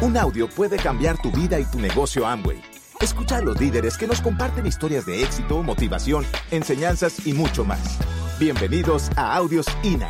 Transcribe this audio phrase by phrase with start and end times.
[0.00, 2.62] Un audio puede cambiar tu vida y tu negocio Amway.
[3.00, 7.98] Escucha a los líderes que nos comparten historias de éxito, motivación, enseñanzas y mucho más.
[8.38, 10.08] Bienvenidos a Audios INA.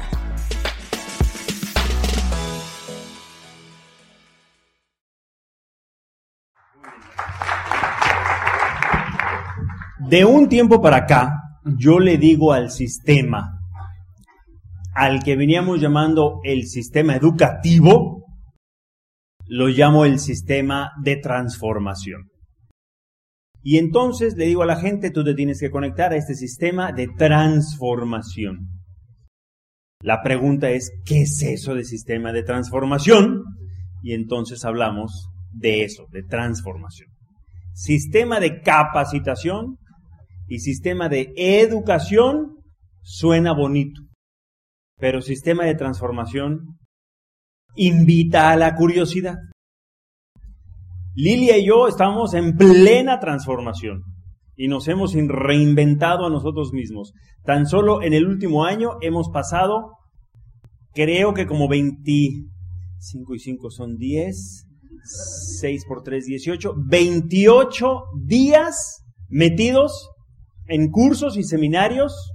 [10.01, 13.59] De un tiempo para acá, yo le digo al sistema,
[14.95, 18.18] al que veníamos llamando el sistema educativo,
[19.49, 22.29] lo llamo el sistema de transformación.
[23.63, 26.93] Y entonces le digo a la gente, tú te tienes que conectar a este sistema
[26.93, 28.69] de transformación.
[30.01, 33.43] La pregunta es, ¿qué es eso de sistema de transformación?
[34.03, 37.11] Y entonces hablamos de eso, de transformación.
[37.73, 39.79] Sistema de capacitación
[40.47, 42.59] y sistema de educación
[43.03, 44.03] suena bonito,
[44.99, 46.79] pero sistema de transformación
[47.79, 49.37] invita a la curiosidad.
[51.15, 54.03] Lilia y yo estamos en plena transformación
[54.57, 57.13] y nos hemos reinventado a nosotros mismos.
[57.45, 59.95] Tan solo en el último año hemos pasado,
[60.93, 64.67] creo que como 25 y 5 son 10,
[65.61, 70.11] 6 por 3, 18, 28 días metidos
[70.67, 72.33] en cursos y seminarios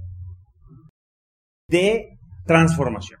[1.68, 3.20] de transformación,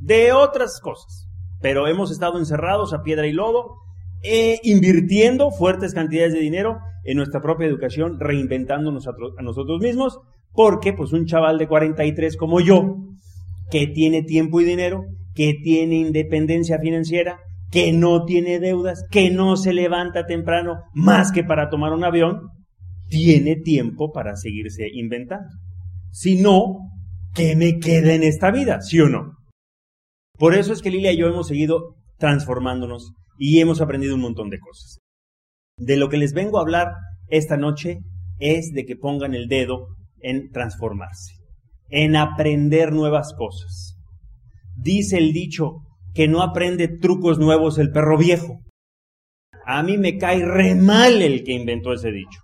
[0.00, 1.27] de otras cosas.
[1.60, 3.74] Pero hemos estado encerrados a piedra y lodo,
[4.22, 10.18] eh, invirtiendo fuertes cantidades de dinero en nuestra propia educación, reinventándonos a, a nosotros mismos,
[10.52, 12.96] porque pues un chaval de 43 como yo,
[13.70, 17.38] que tiene tiempo y dinero, que tiene independencia financiera,
[17.70, 22.48] que no tiene deudas, que no se levanta temprano más que para tomar un avión,
[23.08, 25.48] tiene tiempo para seguirse inventando.
[26.10, 26.78] Si no,
[27.34, 28.80] ¿qué me queda en esta vida?
[28.80, 29.37] ¿Sí o no?
[30.38, 34.50] Por eso es que Lilia y yo hemos seguido transformándonos y hemos aprendido un montón
[34.50, 34.98] de cosas.
[35.76, 36.88] De lo que les vengo a hablar
[37.28, 37.98] esta noche
[38.38, 39.88] es de que pongan el dedo
[40.20, 41.34] en transformarse,
[41.88, 43.96] en aprender nuevas cosas.
[44.76, 45.78] Dice el dicho
[46.14, 48.60] que no aprende trucos nuevos el perro viejo.
[49.66, 52.40] A mí me cae re mal el que inventó ese dicho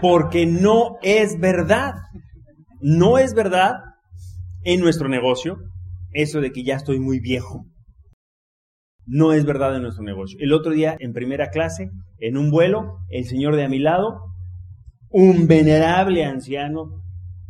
[0.00, 1.94] porque no es verdad.
[2.80, 3.74] No es verdad
[4.64, 5.58] en nuestro negocio
[6.12, 7.66] eso de que ya estoy muy viejo.
[9.06, 10.38] No es verdad en nuestro negocio.
[10.40, 14.20] El otro día, en primera clase, en un vuelo, el señor de a mi lado,
[15.08, 17.02] un venerable anciano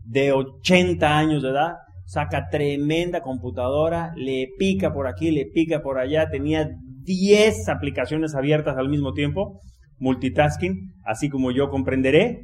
[0.04, 1.74] de 80 años de edad,
[2.06, 6.68] saca tremenda computadora, le pica por aquí, le pica por allá, tenía
[7.02, 9.60] 10 aplicaciones abiertas al mismo tiempo
[10.00, 12.40] multitasking, así como yo comprenderé.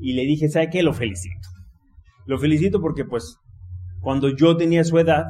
[0.00, 0.82] Y le dije, ¿sabe qué?
[0.82, 1.48] Lo felicito.
[2.26, 3.36] Lo felicito porque pues
[4.00, 5.26] cuando yo tenía su edad,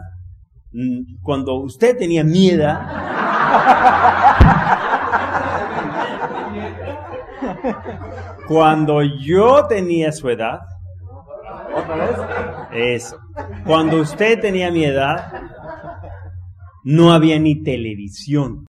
[0.73, 2.81] mm, cuando usted tenía mi edad,
[8.49, 10.61] cuando yo tenía su edad,
[11.75, 12.19] ¿otra vez?
[12.73, 13.19] Eso.
[13.65, 15.33] Cuando usted tenía mi edad,
[16.84, 18.67] no había ni televisión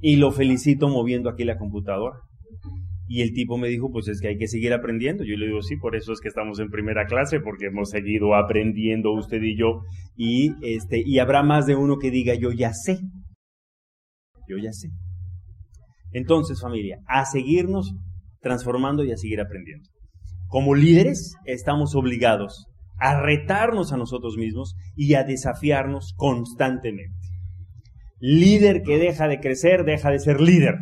[0.00, 2.18] y lo felicito moviendo aquí la computadora.
[3.06, 5.24] Y el tipo me dijo, pues es que hay que seguir aprendiendo.
[5.24, 8.34] Yo le digo, sí, por eso es que estamos en primera clase, porque hemos seguido
[8.34, 9.82] aprendiendo usted y yo.
[10.16, 12.98] Y, este, y habrá más de uno que diga, yo ya sé.
[14.48, 14.88] Yo ya sé.
[16.12, 17.94] Entonces, familia, a seguirnos
[18.40, 19.88] transformando y a seguir aprendiendo.
[20.48, 22.66] Como líderes, estamos obligados
[22.98, 27.18] a retarnos a nosotros mismos y a desafiarnos constantemente.
[28.20, 30.76] Líder que deja de crecer, deja de ser líder.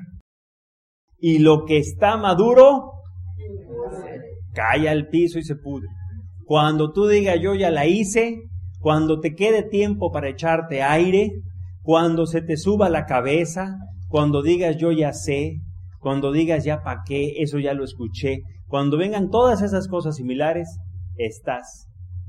[1.25, 2.95] Y lo que está maduro,
[4.53, 5.87] cae al piso y se pudre.
[6.45, 8.43] Cuando tú digas yo ya la hice,
[8.81, 11.31] cuando te quede tiempo para echarte aire,
[11.83, 13.77] cuando se te suba la cabeza,
[14.09, 15.61] cuando digas yo ya sé,
[16.01, 20.77] cuando digas ya pa' qué, eso ya lo escuché, cuando vengan todas esas cosas similares,
[21.17, 21.87] estás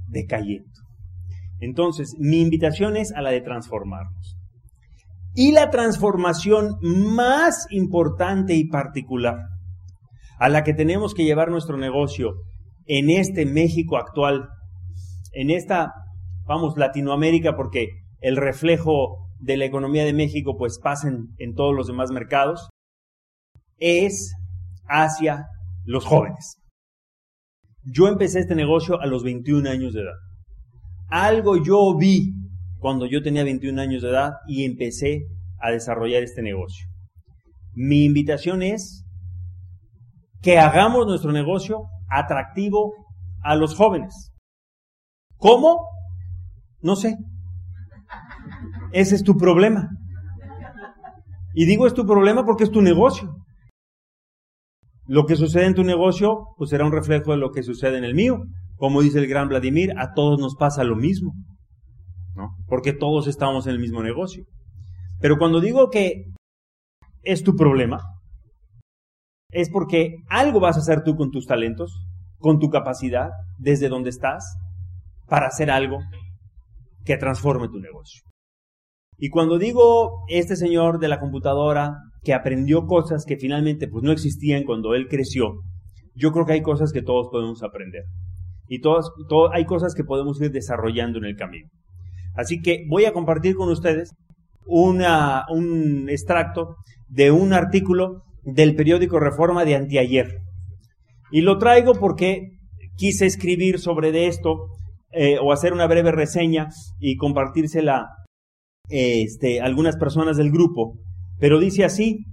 [0.08, 0.70] decayendo.
[1.60, 4.38] Entonces, mi invitación es a la de transformarnos.
[5.36, 9.38] Y la transformación más importante y particular
[10.40, 12.34] a la que tenemos que llevar nuestro negocio
[12.86, 14.50] en este México actual,
[15.32, 15.94] en esta,
[16.46, 17.88] vamos, Latinoamérica, porque
[18.20, 22.70] el reflejo de la economía de México pues pasa en, en todos los demás mercados,
[23.78, 24.34] es
[24.88, 25.48] hacia
[25.86, 26.58] los jóvenes.
[27.84, 30.16] Yo empecé este negocio a los 21 años de edad.
[31.10, 32.34] Algo yo vi
[32.84, 35.22] cuando yo tenía 21 años de edad y empecé
[35.58, 36.86] a desarrollar este negocio.
[37.72, 39.06] Mi invitación es
[40.42, 42.92] que hagamos nuestro negocio atractivo
[43.42, 44.34] a los jóvenes.
[45.38, 45.88] ¿Cómo?
[46.82, 47.16] No sé.
[48.92, 49.90] Ese es tu problema.
[51.54, 53.34] Y digo es tu problema porque es tu negocio.
[55.08, 58.04] Lo que sucede en tu negocio, pues será un reflejo de lo que sucede en
[58.04, 58.44] el mío.
[58.76, 61.34] Como dice el gran Vladimir, a todos nos pasa lo mismo.
[62.68, 64.44] Porque todos estamos en el mismo negocio.
[65.20, 66.26] Pero cuando digo que
[67.22, 68.02] es tu problema,
[69.52, 71.94] es porque algo vas a hacer tú con tus talentos,
[72.40, 74.58] con tu capacidad, desde donde estás,
[75.28, 76.00] para hacer algo
[77.06, 78.22] que transforme tu negocio.
[79.18, 84.12] Y cuando digo este señor de la computadora que aprendió cosas que finalmente pues no
[84.12, 85.62] existían cuando él creció,
[86.16, 88.04] yo creo que hay cosas que todos podemos aprender.
[88.68, 89.10] Y todas,
[89.52, 91.70] hay cosas que podemos ir desarrollando en el camino.
[92.36, 94.12] Así que voy a compartir con ustedes
[94.66, 96.76] un extracto
[97.08, 100.40] de un artículo del periódico Reforma de anteayer.
[101.32, 102.52] Y lo traigo porque
[102.96, 104.68] quise escribir sobre esto
[105.12, 106.70] eh, o hacer una breve reseña
[107.00, 108.08] y compartírsela
[108.90, 110.94] este, algunas personas del grupo.
[111.40, 112.26] Pero dice así,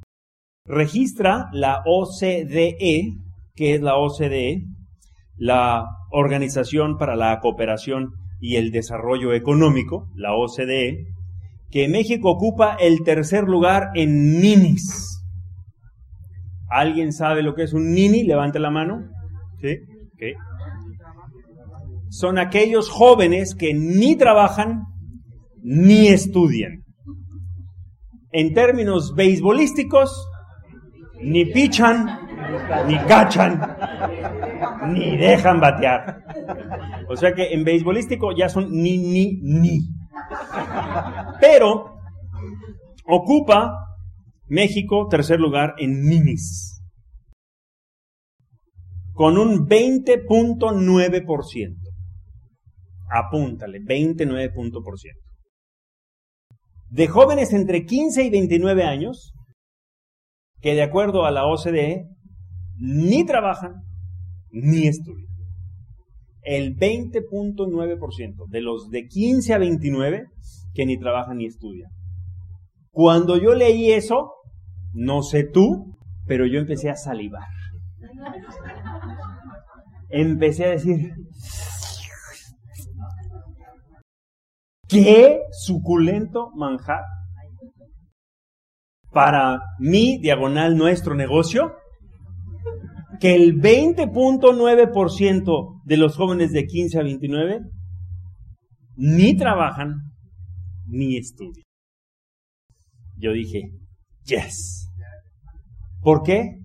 [0.67, 3.12] registra la OCDE,
[3.55, 4.64] que es la OCDE,
[5.37, 11.06] la Organización para la Cooperación y el Desarrollo Económico, la OCDE,
[11.70, 15.22] que México ocupa el tercer lugar en ninis.
[16.69, 18.22] ¿Alguien sabe lo que es un nini?
[18.22, 19.08] Levante la mano.
[22.08, 24.84] Son aquellos jóvenes que ni trabajan
[25.62, 26.84] ni estudian.
[28.32, 30.28] En términos beisbolísticos,
[31.20, 32.30] ni pichan,
[32.86, 33.60] ni cachan,
[34.88, 36.24] ni dejan batear.
[37.08, 39.80] O sea que en beisbolístico ya son ni, ni, ni.
[41.40, 41.96] Pero
[43.06, 43.74] ocupa
[44.48, 46.76] México tercer lugar en ninis.
[49.12, 51.76] Con un 20.9%.
[53.12, 54.52] Apúntale, 29%.
[56.90, 59.32] De jóvenes entre 15 y 29 años,
[60.60, 62.08] que de acuerdo a la OCDE,
[62.81, 63.82] ni trabajan
[64.50, 65.29] ni estudian.
[66.43, 70.27] El 20.9% de los de 15 a 29
[70.75, 71.91] que ni trabajan ni estudian.
[72.91, 74.32] Cuando yo leí eso,
[74.93, 75.97] no sé tú,
[76.27, 77.47] pero yo empecé a salivar.
[80.09, 81.12] Empecé a decir,
[84.88, 87.03] qué suculento manjar
[89.12, 91.75] para mi diagonal nuestro negocio
[93.20, 97.61] que el 20.9% de los jóvenes de 15 a 29
[98.96, 99.96] ni trabajan
[100.87, 101.67] ni estudian.
[103.17, 103.70] Yo dije,
[104.25, 104.88] yes.
[106.00, 106.56] ¿Por qué?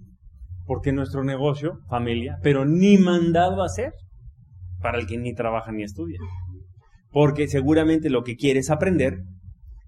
[0.66, 3.92] Porque nuestro negocio, familia, pero ni mandado a hacer
[4.81, 6.19] para el que ni trabaja ni estudia.
[7.12, 9.19] Porque seguramente lo que quiere es aprender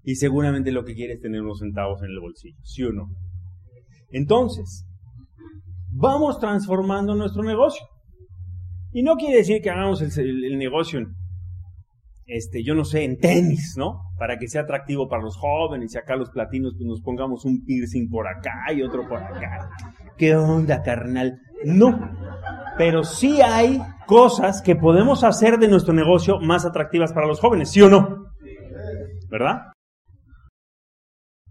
[0.02, 3.06] y seguramente lo que quiere es tener unos centavos en el bolsillo, ¿sí o no?
[4.10, 4.84] Entonces,
[5.98, 7.84] vamos transformando nuestro negocio.
[8.92, 11.00] Y no quiere decir que hagamos el, negocio
[12.26, 14.02] este, yo no sé, en tenis, ¿no?
[14.18, 17.64] Para que sea atractivo para los jóvenes y acá los platinos pues nos pongamos un
[17.64, 19.70] piercing por acá y otro por acá.
[20.16, 21.38] ¿Qué onda, carnal?
[21.64, 21.98] No.
[22.76, 27.70] Pero sí hay cosas que podemos hacer de nuestro negocio más atractivas para los jóvenes,
[27.70, 28.26] ¿sí o no?
[29.30, 29.72] ¿Verdad?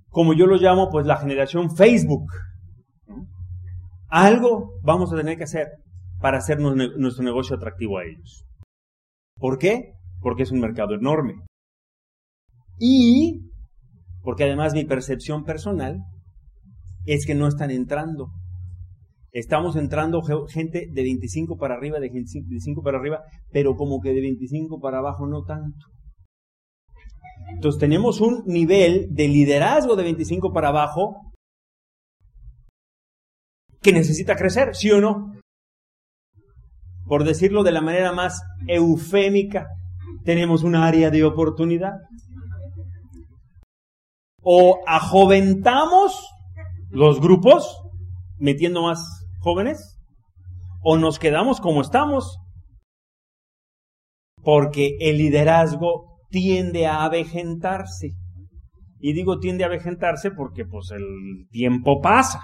[0.10, 2.32] Como yo lo llamo, pues la generación Facebook.
[4.10, 5.68] Algo vamos a tener que hacer
[6.20, 8.46] para hacer nuestro negocio atractivo a ellos.
[9.38, 9.94] ¿Por qué?
[10.22, 11.36] Porque es un mercado enorme.
[12.80, 13.42] Y
[14.22, 16.00] porque además mi percepción personal
[17.06, 18.30] es que no están entrando
[19.38, 23.22] Estamos entrando gente de 25 para arriba, de 25 para arriba,
[23.52, 25.86] pero como que de 25 para abajo no tanto.
[27.54, 31.27] Entonces tenemos un nivel de liderazgo de 25 para abajo
[33.88, 35.34] que necesita crecer, ¿sí o no?
[37.06, 39.68] Por decirlo de la manera más eufémica,
[40.26, 41.94] tenemos un área de oportunidad.
[44.42, 46.22] O ajoventamos
[46.90, 47.82] los grupos,
[48.40, 49.98] metiendo más jóvenes?
[50.82, 52.40] ¿O nos quedamos como estamos?
[54.44, 58.10] Porque el liderazgo tiende a avejentarse.
[59.00, 62.42] Y digo tiende a avejentarse porque pues el tiempo pasa.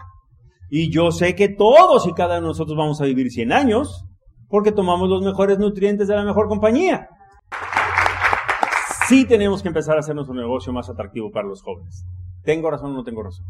[0.70, 4.06] Y yo sé que todos y cada uno de nosotros vamos a vivir 100 años
[4.48, 7.08] porque tomamos los mejores nutrientes de la mejor compañía.
[9.08, 12.06] Sí tenemos que empezar a hacer nuestro negocio más atractivo para los jóvenes.
[12.44, 13.46] ¿Tengo razón o no tengo razón?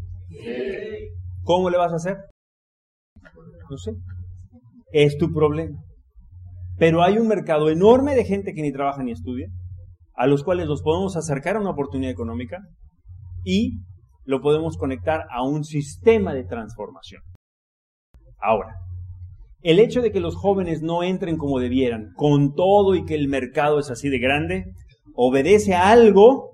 [1.42, 2.16] ¿Cómo le vas a hacer?
[3.70, 3.92] No sé.
[4.92, 5.78] Es tu problema.
[6.78, 9.48] Pero hay un mercado enorme de gente que ni trabaja ni estudia.
[10.14, 12.58] a los cuales los podemos acercar a una oportunidad económica
[13.44, 13.80] y
[14.24, 17.22] lo podemos conectar a un sistema de transformación.
[18.40, 18.74] Ahora,
[19.62, 23.28] el hecho de que los jóvenes no entren como debieran, con todo y que el
[23.28, 24.64] mercado es así de grande,
[25.14, 26.50] obedece a algo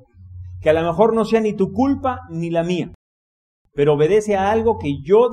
[0.60, 2.92] que a lo mejor no sea ni tu culpa ni la mía,
[3.74, 5.30] pero obedece a algo que yo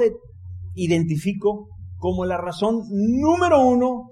[0.73, 1.67] identifico
[1.97, 4.09] como la razón número uno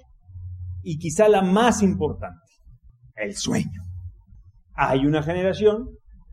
[0.84, 2.46] y quizá la más importante,
[3.16, 3.82] el sueño.
[4.76, 5.90] Hay una generación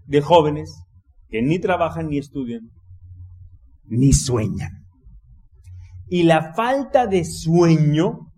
[0.07, 0.85] de jóvenes
[1.33, 2.61] que ni trabajan ni estudian,
[3.87, 4.71] ni sueñan.
[6.07, 8.33] Y la falta de sueño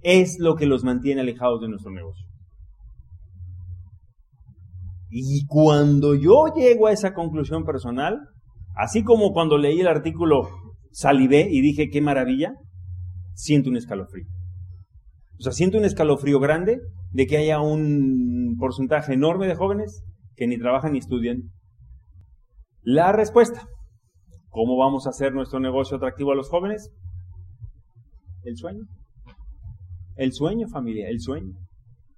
[0.00, 2.24] es lo que los mantiene alejados de nuestro negocio.
[5.10, 8.20] Y cuando yo llego a esa conclusión personal,
[8.76, 10.48] así como cuando leí el artículo
[10.92, 12.52] salivé y dije, qué maravilla,
[13.34, 14.26] siento un escalofrío.
[15.40, 16.78] O sea, siento un escalofrío grande
[17.10, 20.04] de que haya un porcentaje enorme de jóvenes
[20.36, 21.50] que ni trabajan ni estudian.
[22.86, 23.66] La respuesta,
[24.50, 26.90] ¿cómo vamos a hacer nuestro negocio atractivo a los jóvenes?
[28.42, 28.82] El sueño.
[30.16, 31.54] El sueño, familia, el sueño.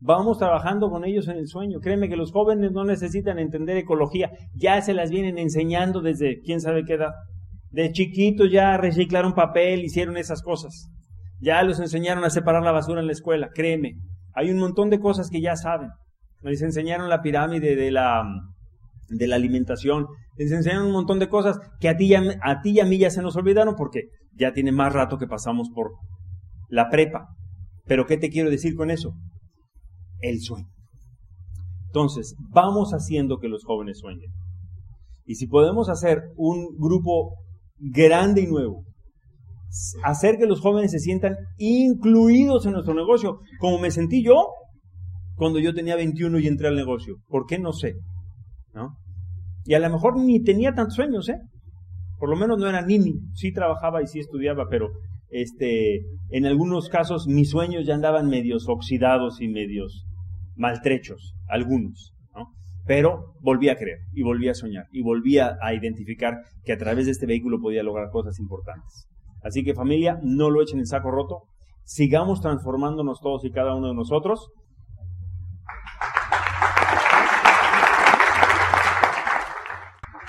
[0.01, 1.79] Vamos trabajando con ellos en el sueño.
[1.79, 6.61] Créeme que los jóvenes no necesitan entender ecología, ya se las vienen enseñando desde quién
[6.61, 7.13] sabe qué edad.
[7.71, 10.91] De chiquitos ya reciclaron papel, hicieron esas cosas.
[11.39, 13.93] Ya los enseñaron a separar la basura en la escuela, créeme.
[14.35, 15.91] Hay un montón de cosas que ya saben.
[16.43, 18.25] Les enseñaron la pirámide de la,
[19.09, 20.07] de la alimentación.
[20.37, 23.11] Les enseñaron un montón de cosas que a ti, a ti y a mí ya
[23.11, 25.93] se nos olvidaron porque ya tiene más rato que pasamos por
[26.69, 27.29] la prepa.
[27.87, 29.15] Pero ¿qué te quiero decir con eso?
[30.21, 30.69] el sueño.
[31.87, 34.31] Entonces, vamos haciendo que los jóvenes sueñen.
[35.25, 37.37] Y si podemos hacer un grupo
[37.79, 38.85] grande y nuevo,
[40.05, 44.49] hacer que los jóvenes se sientan incluidos en nuestro negocio, como me sentí yo
[45.35, 47.17] cuando yo tenía 21 y entré al negocio.
[47.29, 47.59] ¿Por qué?
[47.59, 47.95] No sé.
[49.65, 51.41] Y a lo mejor ni tenía tantos sueños, ¿eh?
[52.19, 53.15] Por lo menos no era niño.
[53.35, 54.89] Sí trabajaba y sí estudiaba, pero
[55.29, 60.07] este, en algunos casos mis sueños ya andaban medios oxidados y medios
[60.55, 62.47] maltrechos, algunos, ¿no?
[62.87, 67.07] Pero volví a creer y volví a soñar y volví a, identificar que a través
[67.07, 69.09] de este vehículo podía lograr cosas importantes.
[69.43, 71.43] Así que familia, no lo echen en saco roto,
[71.85, 74.49] sigamos transformándonos todos y cada uno de nosotros.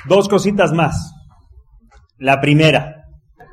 [0.08, 1.14] Dos cositas más.
[2.18, 3.06] La primera,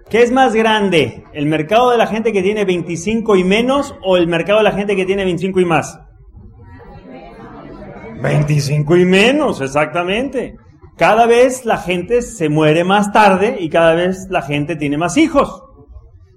[0.09, 1.25] ¿qué es más grande?
[1.33, 4.73] ¿El mercado de la gente que tiene 25 y menos o el mercado de la
[4.73, 6.01] gente que tiene 25 y más?
[8.23, 10.57] 25 y menos, exactamente.
[10.97, 15.17] Cada vez la gente se muere más tarde y cada vez la gente tiene más
[15.17, 15.63] hijos.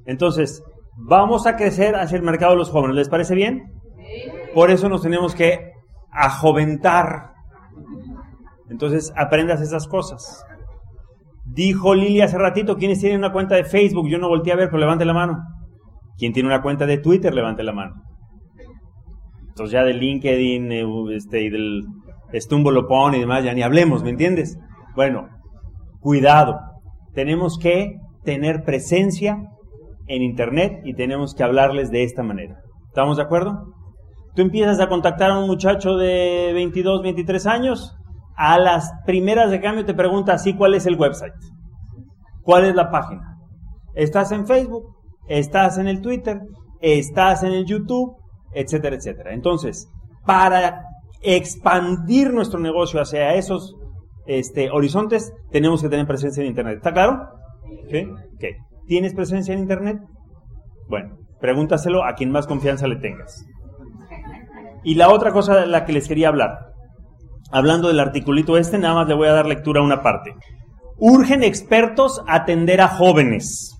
[0.06, 0.64] Entonces,
[0.98, 2.96] vamos a crecer hacia el mercado de los jóvenes.
[2.96, 3.72] ¿Les parece bien?
[4.54, 5.74] Por eso nos tenemos que
[6.12, 7.34] ajoventar.
[8.70, 10.44] Entonces, aprendas esas cosas.
[11.46, 14.10] Dijo Lili hace ratito, ¿quiénes tienen una cuenta de Facebook?
[14.10, 15.38] Yo no volteé a ver, pero levante la mano.
[16.18, 17.34] ¿Quién tiene una cuenta de Twitter?
[17.34, 17.96] Levante la mano.
[19.48, 21.84] Entonces ya de LinkedIn eh, este, y del
[22.34, 24.58] Stumbolopón y demás, ya ni hablemos, ¿me entiendes?
[24.96, 25.30] Bueno,
[26.00, 26.60] cuidado.
[27.14, 29.38] Tenemos que tener presencia
[30.08, 32.58] en Internet y tenemos que hablarles de esta manera.
[32.88, 33.74] ¿Estamos de acuerdo?
[34.36, 37.96] Tú empiezas a contactar a un muchacho de 22, 23 años,
[38.38, 41.34] a las primeras de cambio te pregunta así cuál es el website,
[42.44, 43.38] cuál es la página.
[43.96, 44.96] ¿Estás en Facebook?
[45.28, 46.40] ¿Estás en el Twitter?
[46.80, 48.16] ¿Estás en el YouTube?
[48.54, 49.34] etcétera, etcétera.
[49.34, 49.90] Entonces,
[50.26, 50.84] para
[51.22, 53.76] expandir nuestro negocio hacia esos
[54.26, 56.78] este, horizontes, tenemos que tener presencia en Internet.
[56.78, 57.30] ¿Está claro?
[57.90, 58.08] ¿Sí?
[58.88, 60.00] ¿Tienes presencia en Internet?
[60.88, 63.46] Bueno, pregúntaselo a quien más confianza le tengas.
[64.84, 66.67] Y la otra cosa de la que les quería hablar,
[67.52, 70.36] hablando del articulito este, nada más le voy a dar lectura a una parte.
[70.98, 73.78] Urgen expertos atender a jóvenes.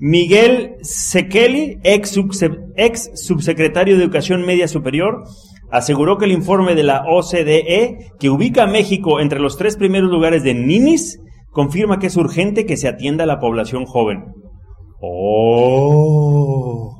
[0.00, 5.24] Miguel Sekeli, ex, subsecretario de Educación Media Superior,
[5.70, 10.10] aseguró que el informe de la OCDE, que ubica a México entre los tres primeros
[10.10, 11.20] lugares de NINIS,
[11.50, 14.24] confirma que es urgente que se atienda a la población joven.
[15.00, 16.93] Oh.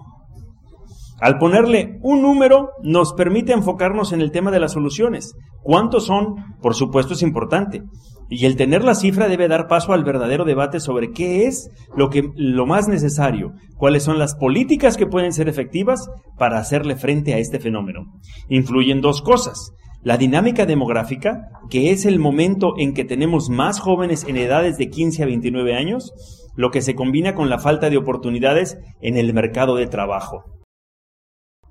[1.21, 5.37] Al ponerle un número, nos permite enfocarnos en el tema de las soluciones.
[5.62, 6.56] ¿Cuántos son?
[6.61, 7.83] Por supuesto es importante.
[8.28, 12.11] Y el tener la cifra debe dar paso al verdadero debate sobre qué es lo,
[12.11, 17.35] que, lo más necesario, cuáles son las políticas que pueden ser efectivas para hacerle frente
[17.35, 18.06] a este fenómeno.
[18.49, 19.73] Influyen dos cosas.
[20.02, 24.90] La dinámica demográfica, que es el momento en que tenemos más jóvenes en edades de
[24.90, 26.12] 15 a 29 años,
[26.56, 30.53] lo que se combina con la falta de oportunidades en el mercado de trabajo.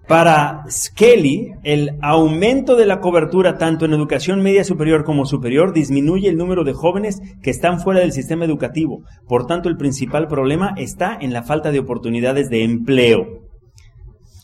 [0.07, 6.27] Para Skelly, el aumento de la cobertura tanto en educación media superior como superior disminuye
[6.27, 9.03] el número de jóvenes que están fuera del sistema educativo.
[9.29, 13.43] Por tanto, el principal problema está en la falta de oportunidades de empleo.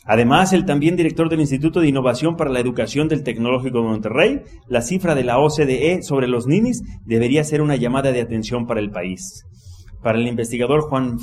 [0.06, 4.40] Además, el también director del Instituto de Innovación para la Educación del Tecnológico de Monterrey,
[4.66, 8.80] la cifra de la OCDE sobre los ninis debería ser una llamada de atención para
[8.80, 9.44] el país.
[10.02, 11.18] Para el investigador Juan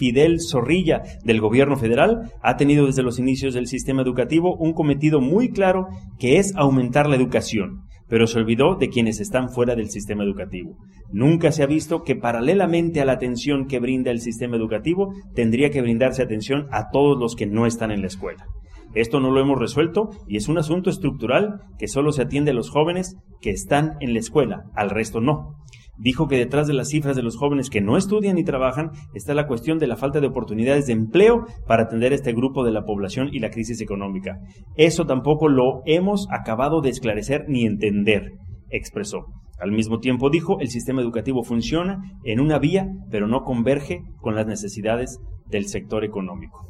[0.00, 5.20] Fidel Zorrilla del gobierno federal ha tenido desde los inicios del sistema educativo un cometido
[5.20, 5.88] muy claro
[6.18, 10.78] que es aumentar la educación, pero se olvidó de quienes están fuera del sistema educativo.
[11.12, 15.68] Nunca se ha visto que paralelamente a la atención que brinda el sistema educativo, tendría
[15.68, 18.46] que brindarse atención a todos los que no están en la escuela.
[18.94, 22.54] Esto no lo hemos resuelto y es un asunto estructural que solo se atiende a
[22.54, 25.56] los jóvenes que están en la escuela, al resto no
[26.00, 29.34] dijo que detrás de las cifras de los jóvenes que no estudian ni trabajan está
[29.34, 32.72] la cuestión de la falta de oportunidades de empleo para atender a este grupo de
[32.72, 34.38] la población y la crisis económica.
[34.76, 38.32] Eso tampoco lo hemos acabado de esclarecer ni entender,
[38.70, 39.26] expresó.
[39.60, 44.34] Al mismo tiempo dijo, el sistema educativo funciona en una vía, pero no converge con
[44.34, 46.66] las necesidades del sector económico.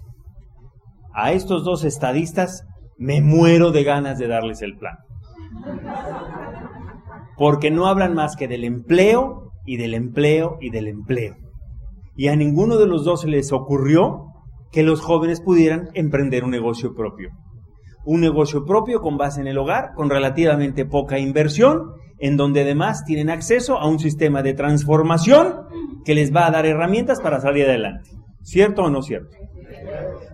[1.14, 2.66] A estos dos estadistas
[2.98, 4.96] me muero de ganas de darles el plan
[7.40, 11.36] porque no hablan más que del empleo y del empleo y del empleo.
[12.14, 14.26] Y a ninguno de los dos se les ocurrió
[14.70, 17.30] que los jóvenes pudieran emprender un negocio propio.
[18.04, 23.06] Un negocio propio con base en el hogar, con relativamente poca inversión, en donde además
[23.06, 25.62] tienen acceso a un sistema de transformación
[26.04, 28.10] que les va a dar herramientas para salir adelante.
[28.42, 29.34] ¿Cierto o no cierto?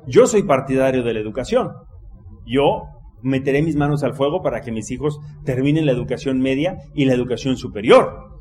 [0.08, 1.70] Yo soy partidario de la educación.
[2.44, 7.04] Yo meteré mis manos al fuego para que mis hijos terminen la educación media y
[7.04, 8.40] la educación superior.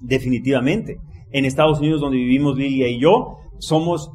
[0.00, 0.98] Definitivamente.
[1.30, 4.10] En Estados Unidos, donde vivimos Lilia y yo, somos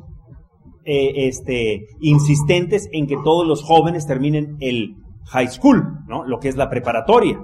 [0.85, 6.23] eh, este, insistentes en que todos los jóvenes terminen el high school, ¿no?
[6.25, 7.39] lo que es la preparatoria.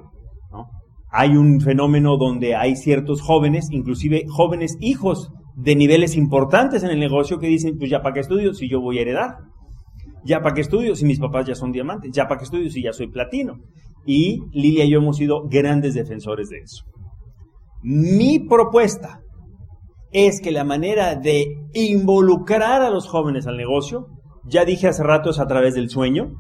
[1.16, 7.00] Hay un fenómeno donde hay ciertos jóvenes, inclusive jóvenes hijos de niveles importantes en el
[7.00, 9.38] negocio, que dicen, pues ya para qué estudio si yo voy a heredar.
[10.26, 12.82] Ya para qué estudio si mis papás ya son diamantes, ya para qué estudio si
[12.82, 13.56] ya soy platino.
[14.06, 16.86] Y Lilia y yo hemos sido grandes defensores de eso.
[17.82, 19.20] Mi propuesta
[20.12, 24.08] es que la manera de involucrar a los jóvenes al negocio,
[24.46, 26.34] ya dije hace rato, es a través del sueño,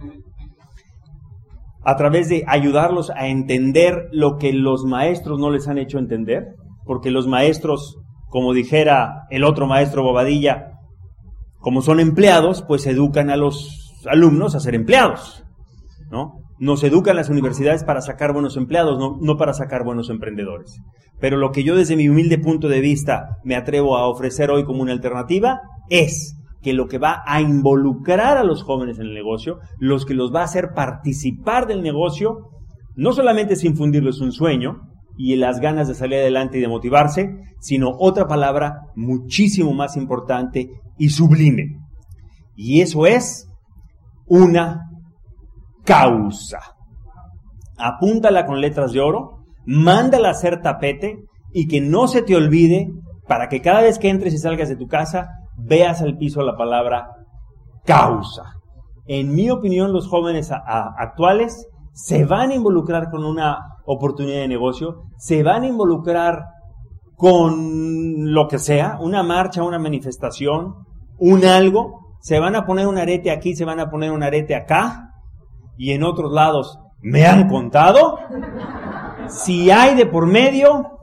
[1.83, 6.55] a través de ayudarlos a entender lo que los maestros no les han hecho entender,
[6.85, 7.97] porque los maestros,
[8.29, 10.72] como dijera el otro maestro Bobadilla,
[11.63, 15.45] como son empleados, pues educan a los alumnos a ser empleados,
[16.11, 16.41] ¿no?
[16.59, 20.81] Nos educan las universidades para sacar buenos empleados, no, para sacar buenos emprendedores.
[21.21, 24.65] Pero lo que yo desde mi humilde punto de vista me atrevo a ofrecer hoy
[24.65, 29.13] como una alternativa es que lo que va a involucrar a los jóvenes en el
[29.13, 32.49] negocio, los que los va a hacer participar del negocio,
[32.97, 34.81] no solamente es infundirles un sueño
[35.17, 40.69] y las ganas de salir adelante y de motivarse, sino otra palabra muchísimo más importante
[40.97, 41.79] y sublime.
[42.55, 43.47] Y eso es
[44.25, 44.89] una
[45.83, 46.59] causa.
[47.77, 51.17] Apúntala con letras de oro, mándala a hacer tapete
[51.53, 52.91] y que no se te olvide
[53.27, 56.57] para que cada vez que entres y salgas de tu casa veas al piso la
[56.57, 57.09] palabra
[57.85, 58.53] causa.
[59.05, 65.03] En mi opinión, los jóvenes actuales se van a involucrar con una oportunidad de negocio,
[65.17, 66.45] se van a involucrar
[67.15, 70.75] con lo que sea, una marcha, una manifestación,
[71.19, 74.55] un algo, se van a poner un arete aquí, se van a poner un arete
[74.55, 75.11] acá,
[75.77, 78.17] y en otros lados me han contado,
[79.27, 80.99] si hay de por medio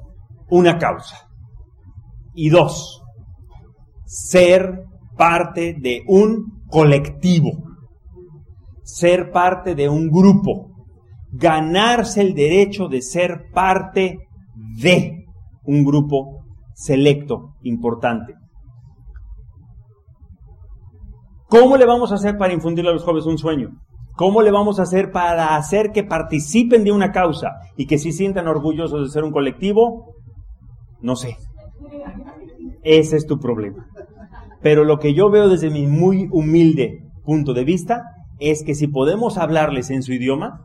[0.48, 1.29] una causa.
[2.35, 3.03] Y dos,
[4.05, 4.85] ser
[5.16, 7.50] parte de un colectivo,
[8.83, 10.69] ser parte de un grupo,
[11.33, 14.19] ganarse el derecho de ser parte
[14.55, 15.25] de
[15.64, 18.35] un grupo selecto, importante.
[21.49, 23.71] ¿Cómo le vamos a hacer para infundirle a los jóvenes un sueño?
[24.14, 28.12] ¿Cómo le vamos a hacer para hacer que participen de una causa y que sí
[28.12, 30.14] sientan orgullosos de ser un colectivo?
[31.01, 31.37] No sé.
[32.83, 33.87] Ese es tu problema.
[34.62, 38.03] Pero lo que yo veo desde mi muy humilde punto de vista
[38.38, 40.64] es que si podemos hablarles en su idioma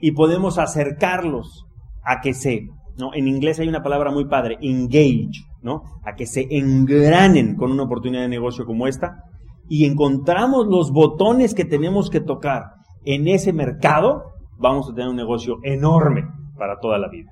[0.00, 1.66] y podemos acercarlos
[2.04, 3.14] a que se ¿no?
[3.14, 5.82] En inglés hay una palabra muy padre, engage, ¿no?
[6.04, 9.22] A que se engranen con una oportunidad de negocio como esta
[9.68, 12.72] y encontramos los botones que tenemos que tocar
[13.04, 16.24] en ese mercado, vamos a tener un negocio enorme
[16.58, 17.30] para toda la vida.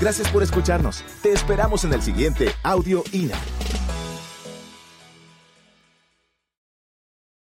[0.00, 1.04] Gracias por escucharnos.
[1.22, 3.36] Te esperamos en el siguiente Audio INA.